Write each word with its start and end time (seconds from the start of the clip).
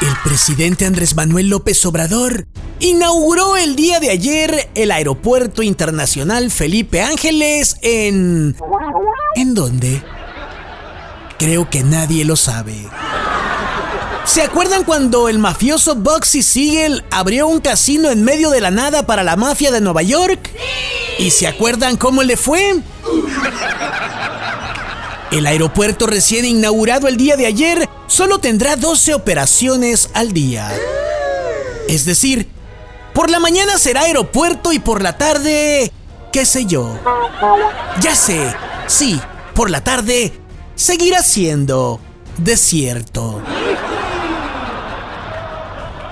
El 0.00 0.16
presidente 0.24 0.86
Andrés 0.86 1.14
Manuel 1.14 1.48
López 1.50 1.84
Obrador 1.84 2.46
inauguró 2.78 3.58
el 3.58 3.76
día 3.76 4.00
de 4.00 4.08
ayer 4.08 4.70
el 4.74 4.92
Aeropuerto 4.92 5.62
Internacional 5.62 6.50
Felipe 6.50 7.02
Ángeles 7.02 7.76
en... 7.82 8.56
¿En 9.34 9.54
dónde? 9.54 10.02
Creo 11.38 11.68
que 11.68 11.82
nadie 11.82 12.24
lo 12.24 12.36
sabe. 12.36 12.88
¿Se 14.24 14.40
acuerdan 14.40 14.84
cuando 14.84 15.28
el 15.28 15.38
mafioso 15.38 15.94
Bugsy 15.96 16.42
Siegel 16.42 17.04
abrió 17.10 17.46
un 17.46 17.60
casino 17.60 18.10
en 18.10 18.24
medio 18.24 18.48
de 18.48 18.62
la 18.62 18.70
nada 18.70 19.04
para 19.04 19.22
la 19.22 19.36
mafia 19.36 19.70
de 19.70 19.82
Nueva 19.82 20.02
York? 20.02 20.50
¿Y 21.18 21.30
se 21.30 21.46
acuerdan 21.46 21.98
cómo 21.98 22.22
le 22.22 22.38
fue? 22.38 22.80
El 25.32 25.46
aeropuerto 25.46 26.08
recién 26.08 26.44
inaugurado 26.44 27.06
el 27.06 27.16
día 27.16 27.36
de 27.36 27.46
ayer 27.46 27.88
solo 28.08 28.40
tendrá 28.40 28.74
12 28.74 29.14
operaciones 29.14 30.10
al 30.12 30.32
día. 30.32 30.72
Es 31.88 32.04
decir, 32.04 32.48
por 33.14 33.30
la 33.30 33.38
mañana 33.38 33.78
será 33.78 34.02
aeropuerto 34.02 34.72
y 34.72 34.80
por 34.80 35.02
la 35.02 35.16
tarde, 35.16 35.92
qué 36.32 36.44
sé 36.44 36.66
yo. 36.66 36.98
Ya 38.00 38.16
sé, 38.16 38.52
sí, 38.88 39.20
por 39.54 39.70
la 39.70 39.84
tarde 39.84 40.32
seguirá 40.74 41.22
siendo 41.22 42.00
desierto. 42.38 43.40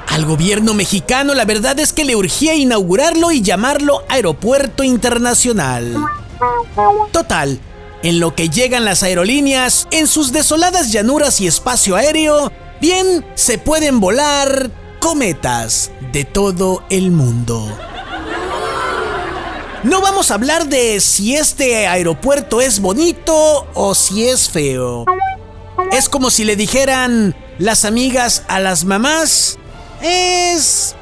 Al 0.07 0.25
gobierno 0.27 0.75
mexicano 0.75 1.35
la 1.35 1.45
verdad 1.45 1.79
es 1.81 1.93
que 1.93 2.05
le 2.05 2.15
urgía 2.15 2.55
inaugurarlo 2.55 3.33
y 3.33 3.43
llamarlo 3.43 4.05
Aeropuerto 4.09 4.85
Internacional. 4.85 5.97
Total, 7.13 7.61
en 8.03 8.21
lo 8.21 8.35
que 8.35 8.49
llegan 8.49 8.85
las 8.85 9.03
aerolíneas, 9.03 9.89
en 9.91 10.07
sus 10.07 10.33
desoladas 10.33 10.93
llanuras 10.93 11.41
y 11.41 11.47
espacio 11.47 11.97
aéreo, 11.97 12.53
bien 12.81 13.25
se 13.35 13.59
pueden 13.59 14.01
volar 14.01 14.71
cometas 15.01 15.91
de 16.13 16.25
todo 16.25 16.85
el 16.91 17.11
mundo. 17.11 17.69
No 19.85 20.01
vamos 20.01 20.31
a 20.31 20.35
hablar 20.35 20.67
de 20.67 21.01
si 21.01 21.37
este 21.37 21.87
aeropuerto 21.87 22.61
es 22.61 22.81
bonito 22.81 23.67
o 23.75 23.95
si 23.95 24.29
es 24.29 24.51
feo. 24.51 25.05
Es 25.93 26.09
como 26.09 26.31
si 26.31 26.45
le 26.45 26.57
dijeran 26.57 27.37
las 27.59 27.85
amigas 27.85 28.43
a 28.49 28.59
las 28.59 28.85
mamás, 28.85 29.57
es 30.03 30.97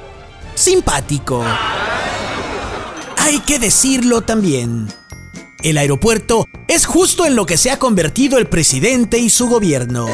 simpático. 0.55 1.42
Hay 3.19 3.41
que 3.41 3.59
decirlo 3.59 4.20
también. 4.20 4.89
El 5.62 5.79
aeropuerto 5.79 6.47
es 6.69 6.87
justo 6.87 7.25
en 7.25 7.35
lo 7.35 7.47
que 7.47 7.57
se 7.57 7.71
ha 7.71 7.79
convertido 7.79 8.39
el 8.39 8.47
presidente 8.47 9.19
y 9.19 9.31
su 9.31 9.49
gobierno. 9.49 10.07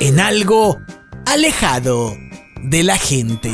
En 0.00 0.18
algo 0.18 0.80
alejado 1.26 2.16
de 2.62 2.82
la 2.82 2.96
gente. 2.96 3.52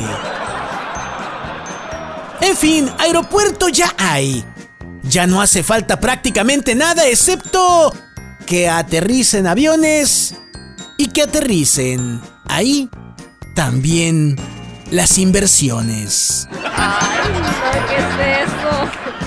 En 2.41 2.55
fin, 2.55 2.89
aeropuerto 2.99 3.69
ya 3.69 3.93
hay. 3.97 4.45
Ya 5.03 5.27
no 5.27 5.41
hace 5.41 5.63
falta 5.63 5.99
prácticamente 5.99 6.75
nada 6.75 7.05
excepto 7.07 7.93
que 8.45 8.69
aterricen 8.69 9.47
aviones 9.47 10.35
y 10.97 11.07
que 11.07 11.23
aterricen 11.23 12.21
ahí 12.45 12.89
también 13.55 14.37
las 14.91 15.17
inversiones. 15.17 16.47
Ay, 16.75 17.29
¿qué 17.89 17.95
es 17.95 18.47
eso? 18.47 19.26